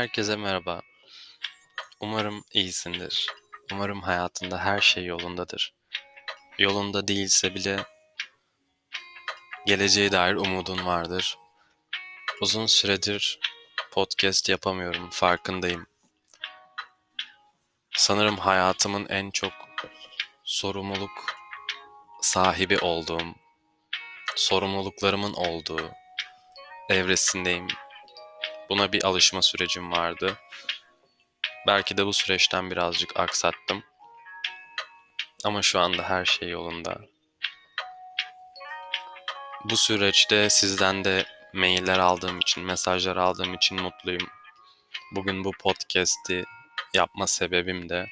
[0.00, 0.82] Herkese merhaba.
[2.00, 3.26] Umarım iyisindir.
[3.72, 5.74] Umarım hayatında her şey yolundadır.
[6.58, 7.84] Yolunda değilse bile
[9.66, 11.38] geleceğe dair umudun vardır.
[12.40, 13.40] Uzun süredir
[13.90, 15.86] podcast yapamıyorum, farkındayım.
[17.96, 19.52] Sanırım hayatımın en çok
[20.44, 21.36] sorumluluk
[22.20, 23.34] sahibi olduğum,
[24.36, 25.90] sorumluluklarımın olduğu
[26.88, 27.68] evresindeyim.
[28.70, 30.38] Buna bir alışma sürecim vardı.
[31.66, 33.84] Belki de bu süreçten birazcık aksattım.
[35.44, 37.00] Ama şu anda her şey yolunda.
[39.64, 44.28] Bu süreçte sizden de mailler aldığım için, mesajlar aldığım için mutluyum.
[45.12, 46.44] Bugün bu podcast'i
[46.94, 48.06] yapma sebebim de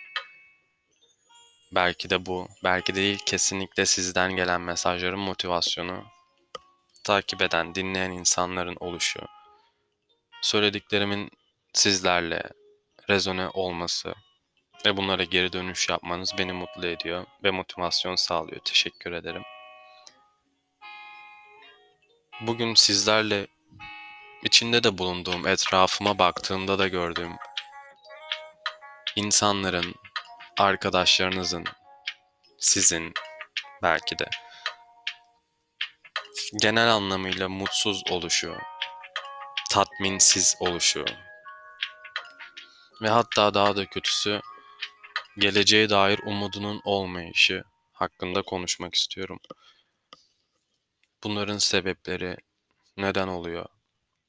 [1.73, 6.05] belki de bu, belki de değil kesinlikle sizden gelen mesajların motivasyonu,
[7.05, 9.21] takip eden, dinleyen insanların oluşu,
[10.43, 11.31] söylediklerimin
[11.73, 12.43] sizlerle
[13.11, 14.15] rezone olması
[14.87, 18.61] ve bunlara geri dönüş yapmanız beni mutlu ediyor ve motivasyon sağlıyor.
[18.65, 19.43] Teşekkür ederim.
[22.41, 23.47] Bugün sizlerle
[24.45, 27.37] içinde de bulunduğum, etrafıma baktığımda da gördüğüm
[29.17, 29.95] insanların,
[30.59, 31.65] arkadaşlarınızın,
[32.59, 33.13] sizin
[33.83, 34.29] belki de
[36.61, 38.57] genel anlamıyla mutsuz oluşu,
[39.71, 41.05] tatminsiz oluşu
[43.03, 44.41] ve hatta daha da kötüsü
[45.39, 49.41] geleceğe dair umudunun olmayışı hakkında konuşmak istiyorum.
[51.25, 52.37] Bunların sebepleri
[52.97, 53.67] neden oluyor?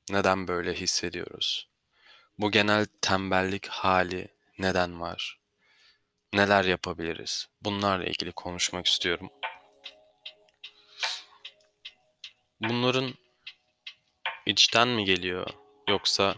[0.10, 1.70] Neden böyle hissediyoruz?
[2.40, 4.28] Bu genel tembellik hali
[4.60, 5.40] neden var?
[6.34, 7.50] Neler yapabiliriz?
[7.62, 9.30] Bunlarla ilgili konuşmak istiyorum.
[12.62, 13.14] Bunların
[14.46, 15.48] içten mi geliyor
[15.90, 16.36] yoksa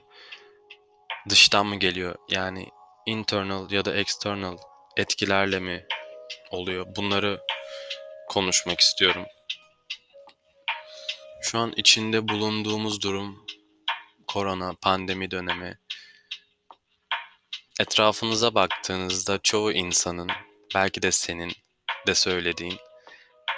[1.30, 2.16] dıştan mı geliyor?
[2.30, 2.68] Yani
[3.06, 4.58] internal ya da external
[4.98, 5.86] etkilerle mi
[6.52, 6.86] oluyor?
[6.96, 7.42] Bunları
[8.30, 9.26] konuşmak istiyorum.
[11.42, 13.46] Şu an içinde bulunduğumuz durum
[14.28, 15.80] korona, pandemi dönemi.
[17.80, 20.30] Etrafınıza baktığınızda çoğu insanın,
[20.76, 21.52] belki de senin
[22.08, 22.78] de söylediğin,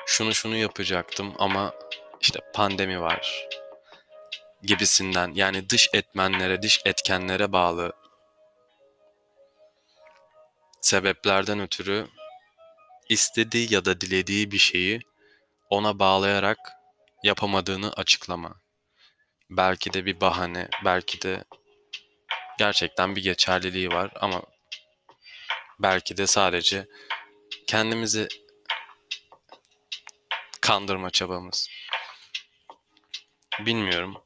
[0.06, 1.74] şunu şunu yapacaktım ama
[2.22, 3.48] işte pandemi var
[4.64, 7.94] gibisinden yani dış etmenlere, dış etkenlere bağlı
[10.82, 12.08] sebeplerden ötürü
[13.10, 15.00] istediği ya da dilediği bir şeyi
[15.70, 16.58] ona bağlayarak
[17.24, 18.56] yapamadığını açıklama.
[19.50, 21.44] Belki de bir bahane, belki de
[22.60, 24.44] gerçekten bir geçerliliği var ama
[25.80, 26.88] belki de sadece
[27.68, 28.28] kendimizi
[30.62, 31.70] kandırma çabamız.
[33.60, 34.23] Bilmiyorum.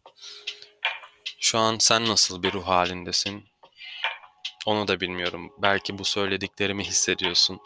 [1.39, 3.45] Şu an sen nasıl bir ruh halindesin?
[4.66, 5.51] Onu da bilmiyorum.
[5.57, 7.59] Belki bu söylediklerimi hissediyorsun.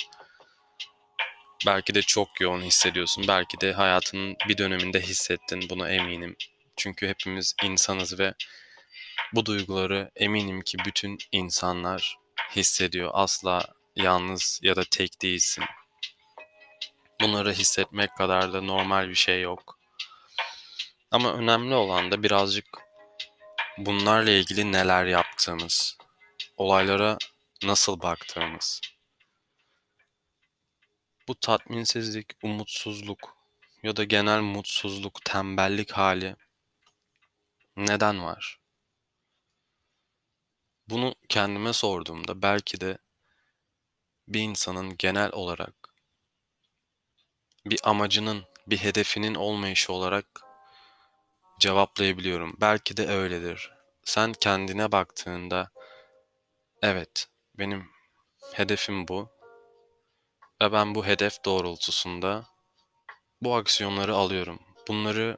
[1.66, 3.26] Belki de çok yoğun hissediyorsun.
[3.28, 5.70] Belki de hayatının bir döneminde hissettin.
[5.70, 6.36] Buna eminim.
[6.78, 8.34] Çünkü hepimiz insanız ve
[9.34, 12.18] bu duyguları eminim ki bütün insanlar
[12.56, 13.10] hissediyor.
[13.14, 15.64] Asla yalnız ya da tek değilsin.
[17.22, 19.81] Bunları hissetmek kadar da normal bir şey yok.
[21.12, 22.66] Ama önemli olan da birazcık
[23.78, 25.98] bunlarla ilgili neler yaptığımız,
[26.58, 27.18] olaylara
[27.64, 28.82] nasıl baktığımız.
[31.28, 33.38] Bu tatminsizlik, umutsuzluk
[33.84, 36.36] ya da genel mutsuzluk, tembellik hali
[37.78, 38.60] neden var?
[40.90, 42.98] Bunu kendime sorduğumda belki de
[44.28, 45.74] bir insanın genel olarak
[47.66, 50.51] bir amacının, bir hedefinin olmayışı olarak
[51.62, 52.58] cevaplayabiliyorum.
[52.62, 53.72] Belki de öyledir.
[54.04, 55.72] Sen kendine baktığında
[56.82, 57.28] evet
[57.58, 57.90] benim
[58.54, 59.30] hedefim bu
[60.62, 62.46] ve ben bu hedef doğrultusunda
[63.42, 64.60] bu aksiyonları alıyorum.
[64.88, 65.38] Bunları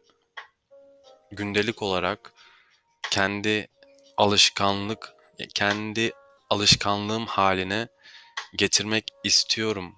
[1.31, 2.33] gündelik olarak
[3.11, 3.67] kendi
[4.17, 5.13] alışkanlık
[5.55, 6.11] kendi
[6.49, 7.87] alışkanlığım haline
[8.55, 9.95] getirmek istiyorum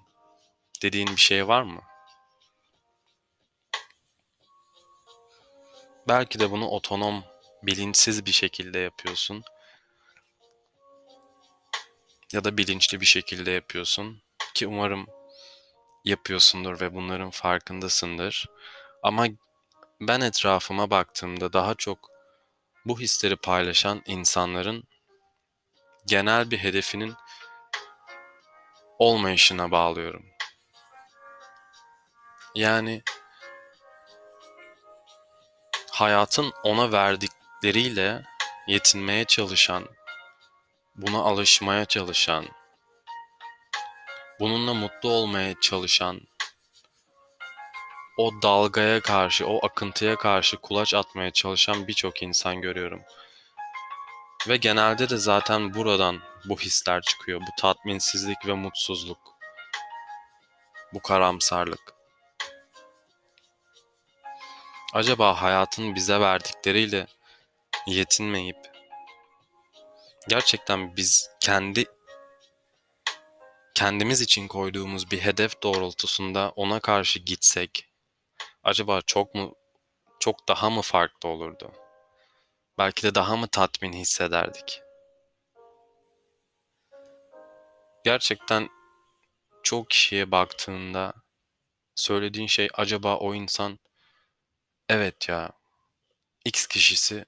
[0.82, 1.85] dediğin bir şey var mı?
[6.08, 7.24] Belki de bunu otonom,
[7.62, 9.44] bilinçsiz bir şekilde yapıyorsun.
[12.32, 14.22] Ya da bilinçli bir şekilde yapıyorsun
[14.54, 15.06] ki umarım
[16.04, 18.46] yapıyorsundur ve bunların farkındasındır.
[19.02, 19.26] Ama
[20.00, 22.10] ben etrafıma baktığımda daha çok
[22.84, 24.84] bu hisleri paylaşan insanların
[26.06, 27.14] genel bir hedefinin
[28.98, 30.26] olmayışına bağlıyorum.
[32.54, 33.02] Yani
[35.96, 38.22] hayatın ona verdikleriyle
[38.66, 39.88] yetinmeye çalışan
[40.96, 42.46] buna alışmaya çalışan,
[44.40, 46.20] bununla mutlu olmaya çalışan,
[48.18, 53.02] o dalgaya karşı, o akıntıya karşı kulaç atmaya çalışan birçok insan görüyorum.
[54.48, 57.40] Ve genelde de zaten buradan bu hisler çıkıyor.
[57.40, 59.18] Bu tatminsizlik ve mutsuzluk.
[60.94, 61.95] Bu karamsarlık.
[64.96, 67.06] Acaba hayatın bize verdikleriyle
[67.86, 68.56] yetinmeyip
[70.28, 71.84] gerçekten biz kendi
[73.74, 77.88] kendimiz için koyduğumuz bir hedef doğrultusunda ona karşı gitsek
[78.64, 79.54] acaba çok mu
[80.20, 81.72] çok daha mı farklı olurdu?
[82.78, 84.82] Belki de daha mı tatmin hissederdik?
[88.04, 88.68] Gerçekten
[89.62, 91.12] çok kişiye baktığında
[91.94, 93.78] söylediğin şey acaba o insan
[94.88, 95.52] evet ya
[96.44, 97.24] X kişisi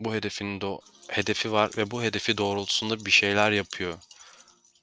[0.00, 3.98] bu hedefinin do hedefi var ve bu hedefi doğrultusunda bir şeyler yapıyor.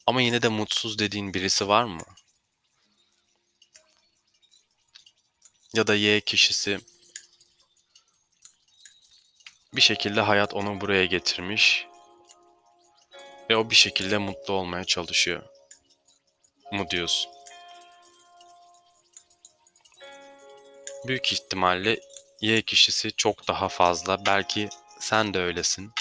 [0.07, 2.03] Ama yine de mutsuz dediğin birisi var mı?
[5.73, 6.79] Ya da Y kişisi
[9.73, 11.87] bir şekilde hayat onu buraya getirmiş
[13.49, 15.43] ve o bir şekilde mutlu olmaya çalışıyor.
[16.71, 17.36] Mu diyorsun?
[21.05, 21.99] Büyük ihtimalle
[22.41, 24.25] Y kişisi çok daha fazla.
[24.25, 25.91] Belki sen de öylesin.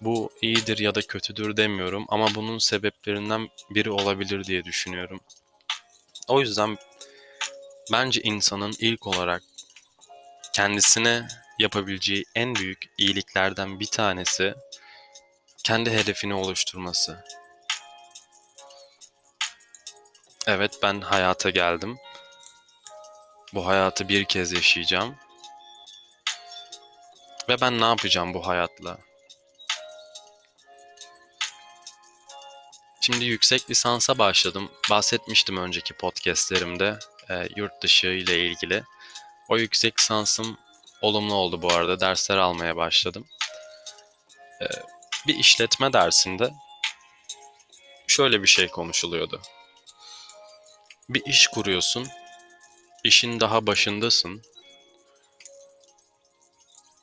[0.00, 5.20] Bu iyidir ya da kötüdür demiyorum ama bunun sebeplerinden biri olabilir diye düşünüyorum.
[6.28, 6.76] O yüzden
[7.92, 9.42] bence insanın ilk olarak
[10.52, 11.28] kendisine
[11.58, 14.54] yapabileceği en büyük iyiliklerden bir tanesi
[15.64, 17.24] kendi hedefini oluşturması.
[20.46, 21.98] Evet ben hayata geldim.
[23.54, 25.16] Bu hayatı bir kez yaşayacağım.
[27.48, 28.98] Ve ben ne yapacağım bu hayatla?
[33.00, 34.70] Şimdi yüksek lisansa başladım.
[34.90, 36.98] Bahsetmiştim önceki podcastlerimde
[37.30, 38.84] e, yurt dışı ile ilgili.
[39.48, 40.58] O yüksek lisansım
[41.02, 42.00] olumlu oldu bu arada.
[42.00, 43.26] Dersler almaya başladım.
[44.62, 44.66] E,
[45.26, 46.52] bir işletme dersinde
[48.06, 49.42] şöyle bir şey konuşuluyordu.
[51.08, 52.08] Bir iş kuruyorsun,
[53.04, 54.42] işin daha başındasın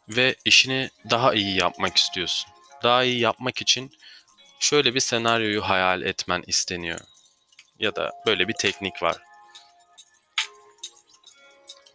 [0.09, 2.51] ve işini daha iyi yapmak istiyorsun.
[2.83, 3.92] Daha iyi yapmak için
[4.59, 7.00] şöyle bir senaryoyu hayal etmen isteniyor.
[7.80, 9.18] Ya da böyle bir teknik var.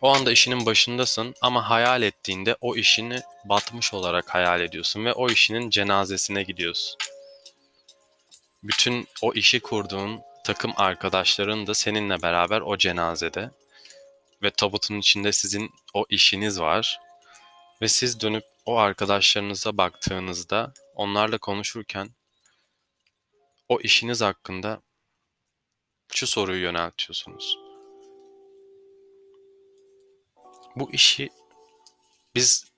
[0.01, 5.31] O anda işinin başındasın ama hayal ettiğinde o işini batmış olarak hayal ediyorsun ve o
[5.31, 6.99] işinin cenazesine gidiyorsun.
[8.63, 13.51] Bütün o işi kurduğun takım arkadaşların da seninle beraber o cenazede
[14.43, 17.01] ve tabutun içinde sizin o işiniz var
[17.83, 22.11] ve siz dönüp o arkadaşlarınıza baktığınızda onlarla konuşurken
[23.69, 24.83] o işiniz hakkında
[26.15, 27.59] şu soruyu yöneltiyorsunuz.
[30.77, 31.31] Bu işi
[32.35, 32.73] biz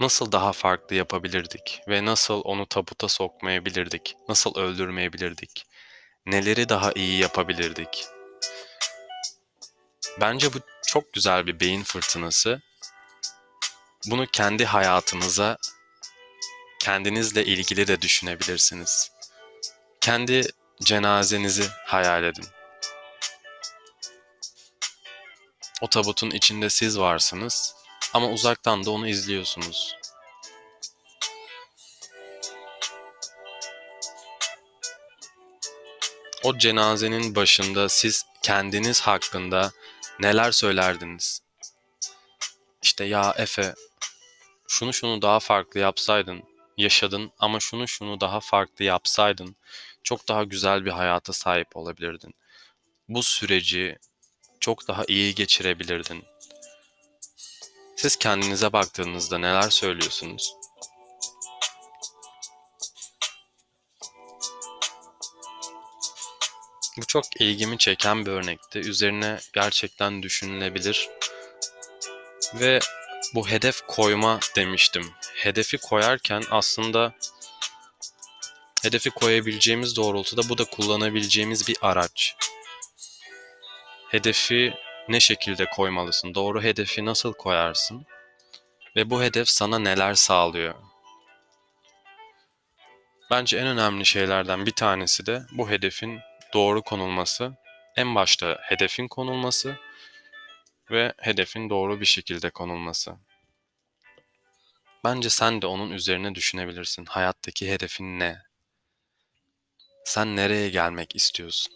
[0.00, 4.16] nasıl daha farklı yapabilirdik ve nasıl onu tabuta sokmayabilirdik?
[4.28, 5.66] Nasıl öldürmeyebilirdik?
[6.26, 8.15] Neleri daha iyi yapabilirdik?
[10.20, 12.62] Bence bu çok güzel bir beyin fırtınası.
[14.06, 15.58] Bunu kendi hayatınıza,
[16.78, 19.12] kendinizle ilgili de düşünebilirsiniz.
[20.00, 20.48] Kendi
[20.82, 22.46] cenazenizi hayal edin.
[25.80, 27.74] O tabutun içinde siz varsınız
[28.14, 29.96] ama uzaktan da onu izliyorsunuz.
[36.42, 39.72] O cenazenin başında siz kendiniz hakkında
[40.20, 41.40] neler söylerdiniz?
[42.82, 43.74] İşte ya Efe,
[44.68, 46.42] şunu şunu daha farklı yapsaydın,
[46.76, 49.56] yaşadın ama şunu şunu daha farklı yapsaydın
[50.02, 52.34] çok daha güzel bir hayata sahip olabilirdin.
[53.08, 53.98] Bu süreci
[54.60, 56.24] çok daha iyi geçirebilirdin.
[57.96, 60.54] Siz kendinize baktığınızda neler söylüyorsunuz?
[66.98, 68.78] Bu çok ilgimi çeken bir örnekti.
[68.78, 71.08] Üzerine gerçekten düşünülebilir.
[72.54, 72.78] Ve
[73.34, 75.10] bu hedef koyma demiştim.
[75.34, 77.14] Hedefi koyarken aslında
[78.82, 82.36] hedefi koyabileceğimiz doğrultuda bu da kullanabileceğimiz bir araç.
[84.08, 84.74] Hedefi
[85.08, 86.34] ne şekilde koymalısın?
[86.34, 88.06] Doğru hedefi nasıl koyarsın?
[88.96, 90.74] Ve bu hedef sana neler sağlıyor?
[93.30, 96.20] Bence en önemli şeylerden bir tanesi de bu hedefin
[96.56, 97.52] doğru konulması.
[97.96, 99.76] En başta hedefin konulması
[100.90, 103.16] ve hedefin doğru bir şekilde konulması.
[105.04, 107.04] Bence sen de onun üzerine düşünebilirsin.
[107.04, 108.42] Hayattaki hedefin ne?
[110.04, 111.72] Sen nereye gelmek istiyorsun?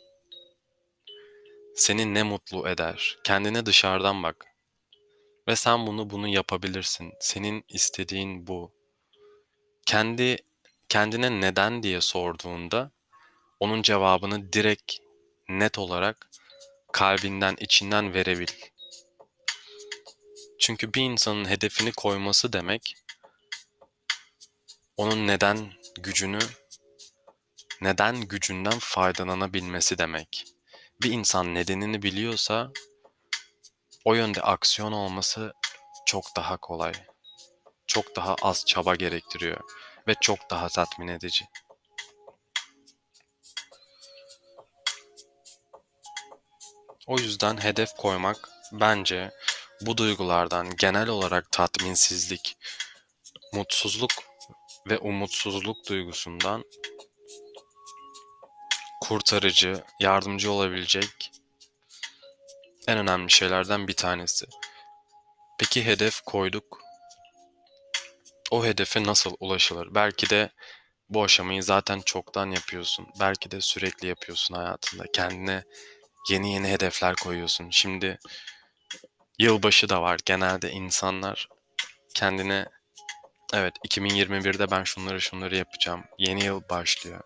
[1.74, 3.18] Seni ne mutlu eder?
[3.24, 4.46] Kendine dışarıdan bak.
[5.48, 7.12] Ve sen bunu bunu yapabilirsin.
[7.20, 8.72] Senin istediğin bu.
[9.86, 10.36] Kendi
[10.88, 12.92] kendine neden diye sorduğunda
[13.60, 14.92] onun cevabını direkt
[15.48, 16.30] net olarak
[16.92, 18.48] kalbinden, içinden verebil.
[20.58, 22.94] Çünkü bir insanın hedefini koyması demek
[24.96, 26.38] onun neden gücünü
[27.80, 30.44] neden gücünden faydalanabilmesi demek.
[31.02, 32.72] Bir insan nedenini biliyorsa
[34.04, 35.52] o yönde aksiyon olması
[36.06, 36.92] çok daha kolay.
[37.86, 39.60] Çok daha az çaba gerektiriyor
[40.08, 41.44] ve çok daha tatmin edici.
[47.10, 49.30] O yüzden hedef koymak bence
[49.80, 52.56] bu duygulardan genel olarak tatminsizlik,
[53.52, 54.10] mutsuzluk
[54.86, 56.64] ve umutsuzluk duygusundan
[59.00, 61.32] kurtarıcı, yardımcı olabilecek
[62.86, 64.46] en önemli şeylerden bir tanesi.
[65.58, 66.82] Peki hedef koyduk.
[68.50, 69.94] O hedefe nasıl ulaşılır?
[69.94, 70.50] Belki de
[71.08, 73.06] bu aşamayı zaten çoktan yapıyorsun.
[73.20, 75.04] Belki de sürekli yapıyorsun hayatında.
[75.12, 75.64] Kendine
[76.28, 77.70] yeni yeni hedefler koyuyorsun.
[77.70, 78.18] Şimdi
[79.38, 80.18] yılbaşı da var.
[80.24, 81.48] Genelde insanlar
[82.14, 82.66] kendine
[83.54, 86.04] evet 2021'de ben şunları şunları yapacağım.
[86.18, 87.20] Yeni yıl başlıyor.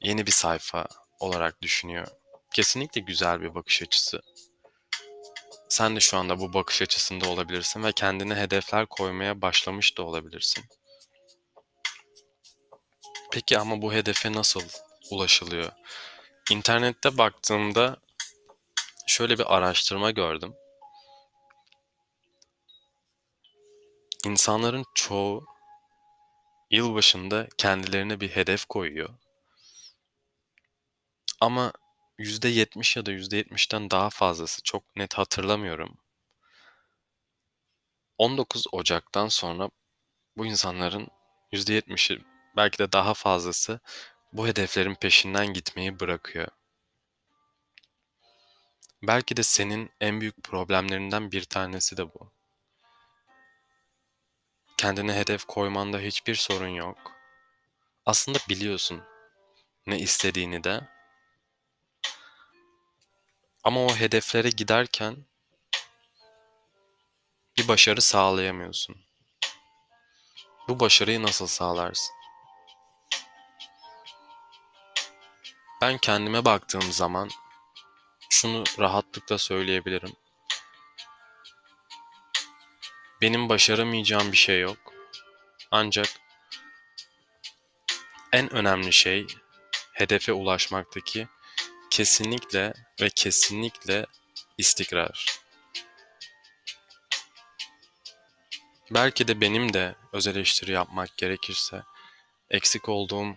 [0.00, 0.86] Yeni bir sayfa
[1.20, 2.06] olarak düşünüyor.
[2.52, 4.20] Kesinlikle güzel bir bakış açısı.
[5.68, 10.64] Sen de şu anda bu bakış açısında olabilirsin ve kendine hedefler koymaya başlamış da olabilirsin.
[13.32, 14.62] Peki ama bu hedefe nasıl
[15.10, 15.72] ulaşılıyor?
[16.50, 17.96] İnternette baktığımda
[19.06, 20.54] şöyle bir araştırma gördüm.
[24.26, 25.46] İnsanların çoğu
[26.70, 29.08] yılbaşında kendilerine bir hedef koyuyor.
[31.40, 31.72] Ama
[32.18, 35.98] %70 ya da %70'ten daha fazlası çok net hatırlamıyorum.
[38.18, 39.70] 19 Ocak'tan sonra
[40.36, 41.08] bu insanların
[41.52, 42.24] %70'i
[42.56, 43.80] belki de daha fazlası
[44.32, 46.48] bu hedeflerin peşinden gitmeyi bırakıyor.
[49.02, 52.32] Belki de senin en büyük problemlerinden bir tanesi de bu.
[54.76, 57.12] Kendine hedef koymanda hiçbir sorun yok.
[58.06, 59.02] Aslında biliyorsun
[59.86, 60.88] ne istediğini de.
[63.64, 65.16] Ama o hedeflere giderken
[67.58, 68.96] bir başarı sağlayamıyorsun.
[70.68, 72.19] Bu başarıyı nasıl sağlarsın?
[75.80, 77.30] Ben kendime baktığım zaman
[78.30, 80.12] şunu rahatlıkla söyleyebilirim.
[83.20, 84.76] Benim başaramayacağım bir şey yok.
[85.70, 86.08] Ancak
[88.32, 89.26] en önemli şey
[89.92, 91.28] hedefe ulaşmaktaki
[91.90, 94.06] kesinlikle ve kesinlikle
[94.58, 95.40] istikrar.
[98.90, 101.82] Belki de benim de öz eleştiri yapmak gerekirse
[102.50, 103.36] eksik olduğum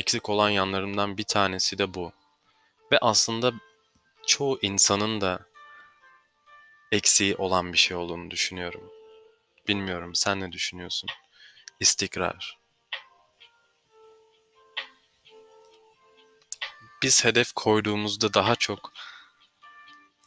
[0.00, 2.12] eksik olan yanlarımdan bir tanesi de bu.
[2.92, 3.52] Ve aslında
[4.26, 5.46] çoğu insanın da
[6.92, 8.90] eksiği olan bir şey olduğunu düşünüyorum.
[9.68, 11.10] Bilmiyorum sen ne düşünüyorsun?
[11.80, 12.58] İstikrar.
[17.02, 18.92] Biz hedef koyduğumuzda daha çok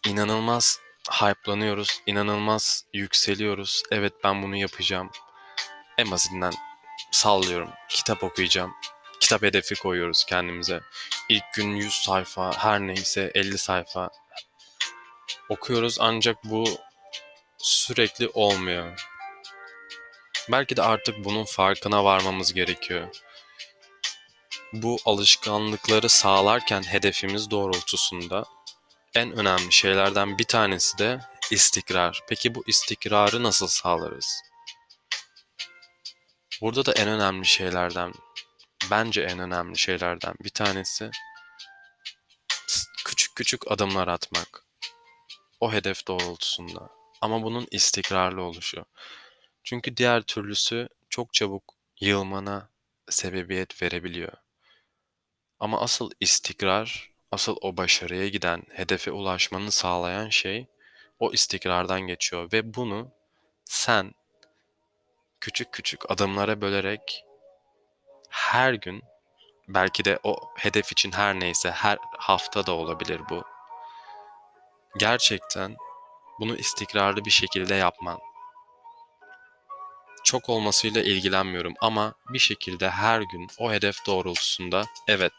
[0.07, 0.79] inanılmaz
[1.11, 3.83] hype'lanıyoruz, inanılmaz yükseliyoruz.
[3.91, 5.11] Evet ben bunu yapacağım.
[5.97, 6.53] En basitinden
[7.11, 7.69] sallıyorum.
[7.89, 8.73] Kitap okuyacağım
[9.23, 10.81] kitap hedefi koyuyoruz kendimize.
[11.29, 14.09] İlk gün 100 sayfa, her neyse 50 sayfa
[15.49, 16.63] okuyoruz ancak bu
[17.57, 19.05] sürekli olmuyor.
[20.51, 23.07] Belki de artık bunun farkına varmamız gerekiyor.
[24.73, 28.45] Bu alışkanlıkları sağlarken hedefimiz doğrultusunda
[29.15, 31.19] en önemli şeylerden bir tanesi de
[31.51, 32.21] istikrar.
[32.27, 34.41] Peki bu istikrarı nasıl sağlarız?
[36.61, 38.13] Burada da en önemli şeylerden
[38.91, 41.11] bence en önemli şeylerden bir tanesi
[43.05, 44.65] küçük küçük adımlar atmak.
[45.59, 46.89] O hedef doğrultusunda.
[47.21, 48.85] Ama bunun istikrarlı oluşu.
[49.63, 51.63] Çünkü diğer türlüsü çok çabuk
[51.99, 52.69] yılmana
[53.09, 54.33] sebebiyet verebiliyor.
[55.59, 60.67] Ama asıl istikrar, asıl o başarıya giden, hedefe ulaşmanı sağlayan şey
[61.19, 63.11] o istikrardan geçiyor ve bunu
[63.65, 64.13] sen
[65.39, 67.25] küçük küçük adımlara bölerek
[68.33, 69.03] her gün
[69.67, 73.43] belki de o hedef için her neyse her hafta da olabilir bu.
[74.97, 75.75] Gerçekten
[76.39, 78.19] bunu istikrarlı bir şekilde yapman.
[80.23, 85.33] çok olmasıyla ilgilenmiyorum ama bir şekilde her gün o hedef doğrultusunda evet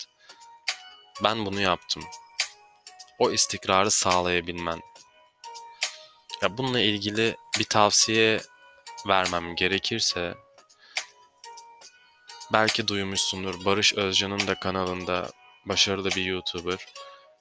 [1.24, 2.04] ben bunu yaptım.
[3.18, 4.80] O istikrarı sağlayabilmen.
[6.42, 8.40] Ya bununla ilgili bir tavsiye
[9.08, 10.34] vermem gerekirse
[12.54, 15.30] belki duymuşsundur Barış Özcan'ın da kanalında
[15.64, 16.86] başarılı bir YouTuber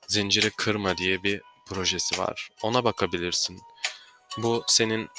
[0.08, 2.50] Zinciri Kırma diye bir projesi var.
[2.64, 3.62] Ona bakabilirsin.
[4.38, 5.10] Bu senin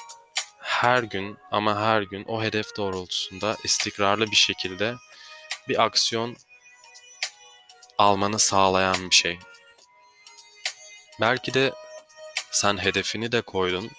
[0.60, 4.94] her gün ama her gün o hedef doğrultusunda istikrarlı bir şekilde
[5.68, 6.36] bir aksiyon
[7.98, 9.38] almanı sağlayan bir şey.
[11.20, 11.72] Belki de
[12.50, 13.90] sen hedefini de koydun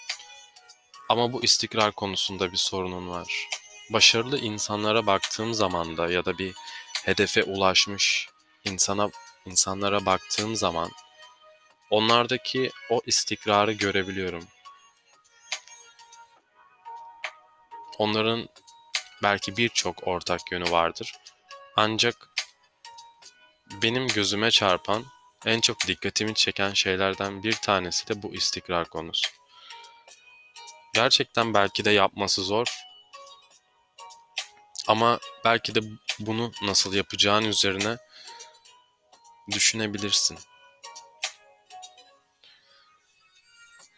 [1.09, 3.47] ama bu istikrar konusunda bir sorunun var.
[3.89, 6.53] Başarılı insanlara baktığım zaman da ya da bir
[7.05, 8.29] hedefe ulaşmış
[8.63, 9.09] insana
[9.45, 10.91] insanlara baktığım zaman
[11.89, 14.47] onlardaki o istikrarı görebiliyorum.
[17.97, 18.49] Onların
[19.23, 21.13] belki birçok ortak yönü vardır.
[21.75, 22.29] Ancak
[23.81, 25.05] benim gözüme çarpan,
[25.45, 29.29] en çok dikkatimi çeken şeylerden bir tanesi de bu istikrar konusu.
[30.93, 32.84] Gerçekten belki de yapması zor.
[34.87, 35.79] Ama belki de
[36.19, 37.97] bunu nasıl yapacağın üzerine
[39.51, 40.37] düşünebilirsin.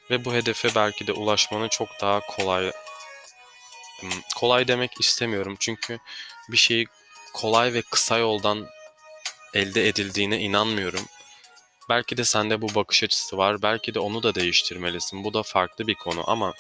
[0.09, 2.71] Ve bu hedefe belki de ulaşmanı çok daha kolay
[4.35, 5.99] kolay demek istemiyorum çünkü
[6.49, 6.87] bir şeyi
[7.33, 8.67] kolay ve kısa yoldan
[9.53, 11.05] elde edildiğine inanmıyorum.
[11.89, 15.23] Belki de sende bu bakış açısı var, belki de onu da değiştirmelisin.
[15.23, 16.53] Bu da farklı bir konu ama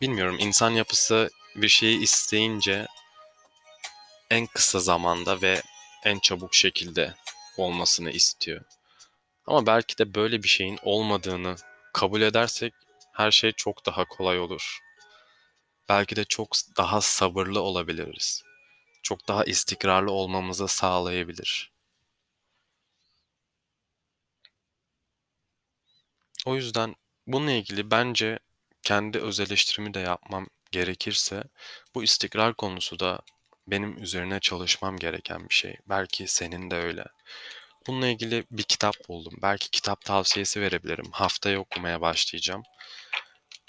[0.00, 2.86] bilmiyorum insan yapısı bir şeyi isteyince
[4.30, 5.62] en kısa zamanda ve
[6.04, 7.14] en çabuk şekilde
[7.56, 8.64] olmasını istiyor.
[9.46, 11.56] Ama belki de böyle bir şeyin olmadığını
[11.92, 12.74] kabul edersek
[13.12, 14.78] her şey çok daha kolay olur.
[15.88, 18.42] Belki de çok daha sabırlı olabiliriz.
[19.02, 21.72] Çok daha istikrarlı olmamızı sağlayabilir.
[26.46, 26.94] O yüzden
[27.26, 28.38] bununla ilgili bence
[28.82, 31.44] kendi öz eleştirimi de yapmam gerekirse
[31.94, 33.20] bu istikrar konusu da
[33.66, 35.76] benim üzerine çalışmam gereken bir şey.
[35.88, 37.04] Belki senin de öyle.
[37.86, 39.34] Bununla ilgili bir kitap buldum.
[39.42, 41.10] Belki kitap tavsiyesi verebilirim.
[41.12, 42.62] Haftaya okumaya başlayacağım.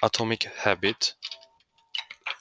[0.03, 1.15] Atomic Habit,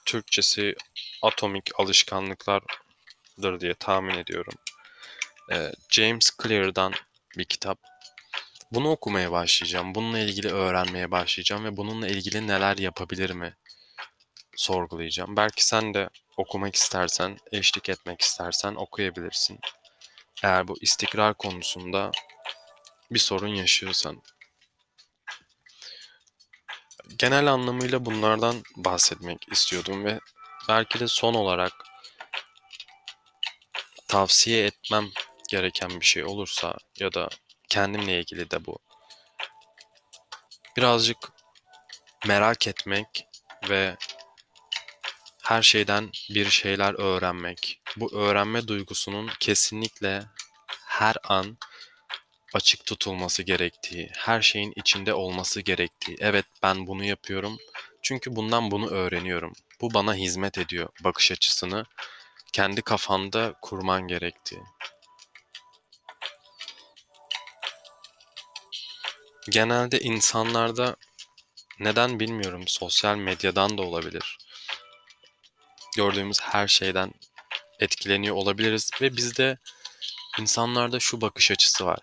[0.05, 0.75] Türkçesi
[1.21, 4.53] atomik alışkanlıklardır diye tahmin ediyorum.
[5.51, 6.93] Ee, James Clear'dan
[7.37, 7.79] bir kitap.
[8.71, 9.95] Bunu okumaya başlayacağım.
[9.95, 13.55] Bununla ilgili öğrenmeye başlayacağım ve bununla ilgili neler yapabilir mi
[14.55, 15.37] sorgulayacağım.
[15.37, 19.59] Belki sen de okumak istersen, eşlik etmek istersen okuyabilirsin.
[20.43, 22.11] Eğer bu istikrar konusunda
[23.11, 24.21] bir sorun yaşıyorsan
[27.17, 30.19] genel anlamıyla bunlardan bahsetmek istiyordum ve
[30.69, 31.73] belki de son olarak
[34.07, 35.09] tavsiye etmem
[35.49, 37.29] gereken bir şey olursa ya da
[37.69, 38.79] kendimle ilgili de bu.
[40.77, 41.17] Birazcık
[42.27, 43.27] merak etmek
[43.69, 43.95] ve
[45.45, 47.81] her şeyden bir şeyler öğrenmek.
[47.97, 50.23] Bu öğrenme duygusunun kesinlikle
[50.85, 51.57] her an
[52.53, 56.17] açık tutulması gerektiği, her şeyin içinde olması gerektiği.
[56.19, 57.57] Evet ben bunu yapıyorum
[58.01, 59.53] çünkü bundan bunu öğreniyorum.
[59.81, 61.85] Bu bana hizmet ediyor bakış açısını
[62.53, 64.61] kendi kafanda kurman gerektiği.
[69.49, 70.95] Genelde insanlarda
[71.79, 74.44] neden bilmiyorum sosyal medyadan da olabilir.
[75.95, 77.13] Gördüğümüz her şeyden
[77.79, 79.57] etkileniyor olabiliriz ve bizde
[80.39, 81.99] insanlarda şu bakış açısı var.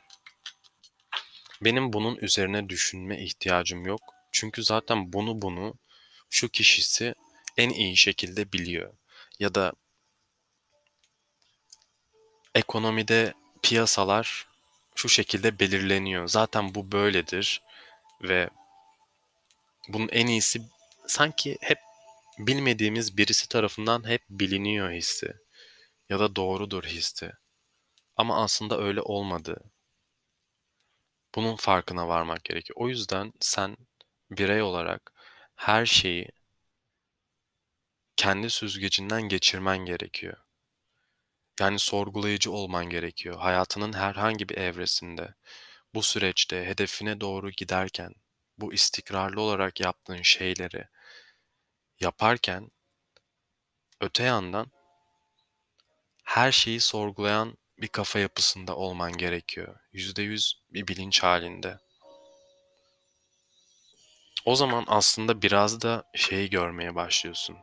[1.60, 4.00] Benim bunun üzerine düşünme ihtiyacım yok.
[4.32, 5.74] Çünkü zaten bunu bunu
[6.30, 7.14] şu kişisi
[7.56, 8.94] en iyi şekilde biliyor.
[9.38, 9.72] Ya da
[12.54, 14.46] ekonomide piyasalar
[14.94, 16.28] şu şekilde belirleniyor.
[16.28, 17.62] Zaten bu böyledir
[18.22, 18.50] ve
[19.88, 20.62] bunun en iyisi
[21.06, 21.78] sanki hep
[22.46, 25.32] bilmediğimiz birisi tarafından hep biliniyor hissi
[26.08, 27.32] ya da doğrudur hissi.
[28.16, 29.72] Ama aslında öyle olmadığı.
[31.34, 32.76] Bunun farkına varmak gerekiyor.
[32.80, 33.76] O yüzden sen
[34.30, 35.12] birey olarak
[35.54, 36.28] her şeyi
[38.16, 40.36] kendi süzgecinden geçirmen gerekiyor.
[41.60, 43.38] Yani sorgulayıcı olman gerekiyor.
[43.38, 45.34] Hayatının herhangi bir evresinde,
[45.94, 48.14] bu süreçte hedefine doğru giderken,
[48.58, 50.88] bu istikrarlı olarak yaptığın şeyleri
[52.02, 52.70] yaparken
[54.00, 54.66] öte yandan
[56.24, 59.76] her şeyi sorgulayan bir kafa yapısında olman gerekiyor.
[59.92, 61.78] Yüzde yüz bir bilinç halinde.
[64.44, 67.56] O zaman aslında biraz da şeyi görmeye başlıyorsun.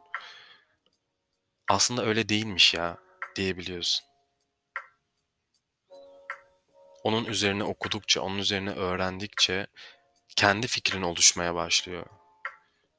[1.69, 2.97] Aslında öyle değilmiş ya
[3.35, 4.05] diyebiliyorsun.
[7.03, 9.67] Onun üzerine okudukça, onun üzerine öğrendikçe
[10.35, 12.18] kendi fikrin oluşmaya başlıyor.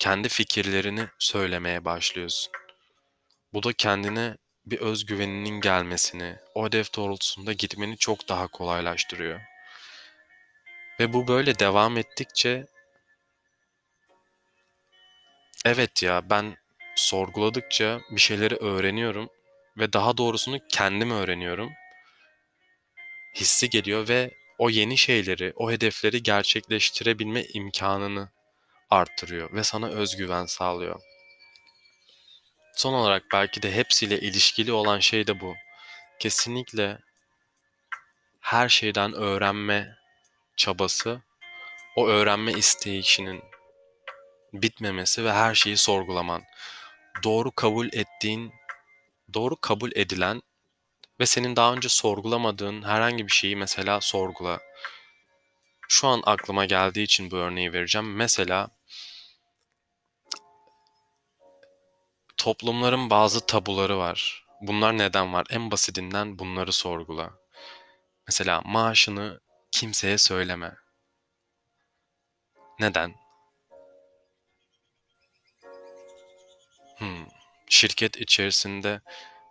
[0.00, 2.52] Kendi fikirlerini söylemeye başlıyorsun.
[3.52, 4.36] Bu da kendine
[4.66, 9.40] bir özgüveninin gelmesini, o hedef doğrultusunda gitmeni çok daha kolaylaştırıyor.
[11.00, 12.66] Ve bu böyle devam ettikçe
[15.64, 16.56] evet ya ben
[16.96, 19.28] sorguladıkça bir şeyleri öğreniyorum
[19.78, 21.72] ve daha doğrusunu kendim öğreniyorum.
[23.34, 28.28] Hissi geliyor ve o yeni şeyleri, o hedefleri gerçekleştirebilme imkanını
[28.90, 31.00] arttırıyor ve sana özgüven sağlıyor.
[32.74, 35.54] Son olarak belki de hepsiyle ilişkili olan şey de bu.
[36.18, 36.98] Kesinlikle
[38.40, 39.96] her şeyden öğrenme
[40.56, 41.22] çabası,
[41.96, 43.42] o öğrenme isteyişinin
[44.52, 46.42] bitmemesi ve her şeyi sorgulaman.
[47.24, 48.52] Doğru kabul ettiğin,
[49.34, 50.42] doğru kabul edilen
[51.20, 54.60] ve senin daha önce sorgulamadığın herhangi bir şeyi mesela sorgula.
[55.88, 58.16] Şu an aklıma geldiği için bu örneği vereceğim.
[58.16, 58.70] Mesela
[62.40, 64.44] toplumların bazı tabuları var.
[64.60, 65.46] Bunlar neden var?
[65.50, 67.30] En basitinden bunları sorgula.
[68.26, 69.40] Mesela maaşını
[69.72, 70.76] kimseye söyleme.
[72.80, 73.14] Neden?
[76.98, 77.26] Hmm.
[77.68, 79.00] Şirket içerisinde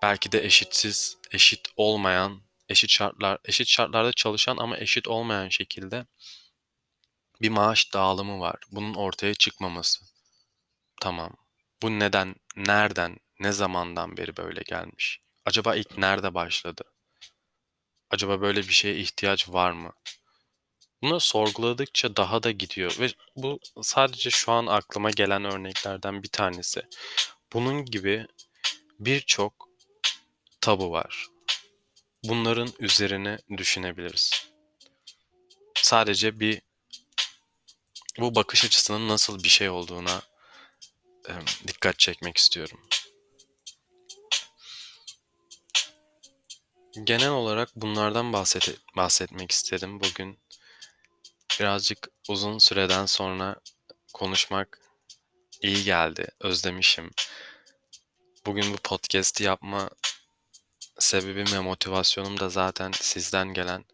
[0.02, 6.06] belki de eşitsiz, eşit olmayan, eşit şartlar, eşit şartlarda çalışan ama eşit olmayan şekilde
[7.42, 8.56] bir maaş dağılımı var.
[8.72, 10.06] Bunun ortaya çıkmaması.
[11.02, 11.49] Tamam.
[11.82, 15.22] Bu neden, nereden, ne zamandan beri böyle gelmiş?
[15.46, 16.84] Acaba ilk nerede başladı?
[18.10, 19.94] Acaba böyle bir şeye ihtiyaç var mı?
[21.02, 26.82] Bunu sorguladıkça daha da gidiyor ve bu sadece şu an aklıma gelen örneklerden bir tanesi.
[27.54, 28.28] Bunun gibi
[29.00, 29.70] birçok
[30.62, 31.28] tabu var.
[32.24, 34.50] Bunların üzerine düşünebiliriz.
[35.76, 36.62] Sadece bir
[38.20, 40.22] bu bakış açısının nasıl bir şey olduğuna
[41.68, 42.80] dikkat çekmek istiyorum.
[47.04, 50.40] Genel olarak bunlardan bahset bahsetmek istedim bugün.
[51.60, 53.56] Birazcık uzun süreden sonra
[54.14, 54.80] konuşmak
[55.62, 56.28] iyi geldi.
[56.40, 57.12] Özlemişim.
[58.46, 59.90] Bugün bu podcast'i yapma
[61.00, 63.86] sebebim ve motivasyonum da zaten sizden gelen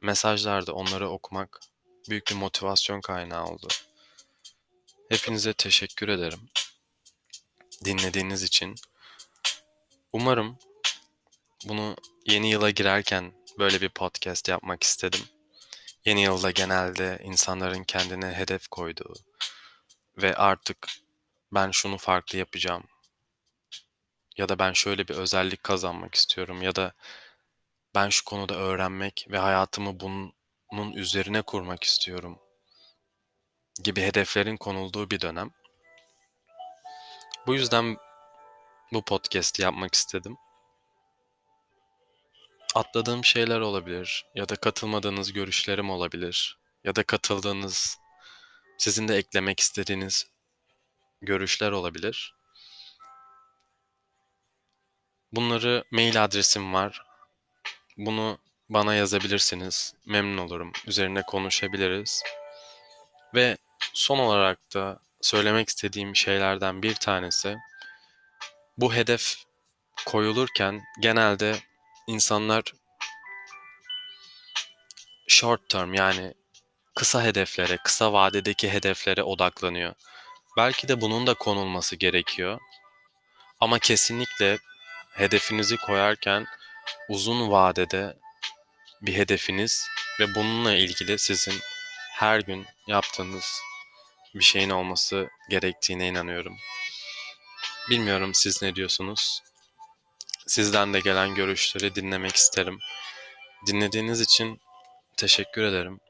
[0.00, 0.72] mesajlardı.
[0.72, 1.60] Onları okumak
[2.08, 3.68] büyük bir motivasyon kaynağı oldu.
[5.08, 6.50] Hepinize teşekkür ederim.
[7.84, 8.74] Dinlediğiniz için.
[10.12, 10.58] Umarım
[11.64, 15.20] bunu yeni yıla girerken böyle bir podcast yapmak istedim.
[16.04, 19.14] Yeni yılda genelde insanların kendine hedef koyduğu
[20.16, 20.86] ve artık
[21.52, 22.84] ben şunu farklı yapacağım
[24.36, 26.92] ya da ben şöyle bir özellik kazanmak istiyorum ya da
[27.94, 32.38] ben şu konuda öğrenmek ve hayatımı bunun üzerine kurmak istiyorum
[33.88, 35.50] gibi hedeflerin konulduğu bir dönem.
[37.46, 37.96] Bu yüzden
[38.92, 40.36] bu podcast'i yapmak istedim.
[42.74, 47.98] Atladığım şeyler olabilir ya da katılmadığınız görüşlerim olabilir ya da katıldığınız
[48.78, 50.26] sizin de eklemek istediğiniz
[51.22, 52.34] görüşler olabilir.
[55.32, 57.02] Bunları mail adresim var.
[57.96, 59.94] Bunu bana yazabilirsiniz.
[60.06, 60.72] Memnun olurum.
[60.86, 62.22] Üzerine konuşabiliriz.
[63.34, 63.56] Ve
[63.92, 67.56] son olarak da söylemek istediğim şeylerden bir tanesi
[68.78, 69.34] bu hedef
[70.06, 71.56] koyulurken genelde
[72.06, 72.62] insanlar
[75.28, 76.34] short term yani
[76.94, 79.94] kısa hedeflere, kısa vadedeki hedeflere odaklanıyor.
[80.56, 82.60] Belki de bunun da konulması gerekiyor.
[83.60, 84.58] Ama kesinlikle
[85.12, 86.46] hedefinizi koyarken
[87.08, 88.16] uzun vadede
[89.02, 89.88] bir hedefiniz
[90.20, 91.54] ve bununla ilgili sizin
[92.12, 93.60] her gün yaptığınız
[94.34, 96.56] bir şeyin olması gerektiğine inanıyorum.
[97.90, 99.42] Bilmiyorum siz ne diyorsunuz?
[100.46, 102.78] Sizden de gelen görüşleri dinlemek isterim.
[103.66, 104.60] Dinlediğiniz için
[105.16, 106.00] teşekkür ederim.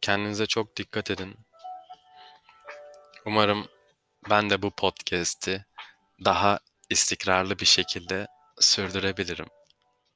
[0.00, 1.36] Kendinize çok dikkat edin.
[3.26, 3.68] Umarım
[4.30, 5.64] ben de bu podcast'i
[6.24, 6.58] daha
[6.90, 8.26] istikrarlı bir şekilde
[8.60, 9.48] sürdürebilirim.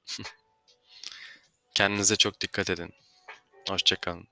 [1.74, 2.94] Kendinize çok dikkat edin.
[3.68, 4.31] Hoşçakalın.